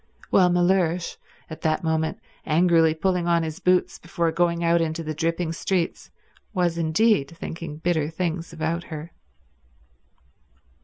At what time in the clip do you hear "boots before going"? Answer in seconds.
3.59-4.63